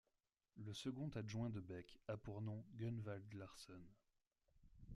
Le 0.65 0.73
second 0.73 1.09
adjoint 1.13 1.51
de 1.51 1.59
Beck 1.59 1.99
a 2.07 2.17
pour 2.17 2.41
nom 2.41 2.65
Gunvald 2.75 3.31
Larsson. 3.35 3.83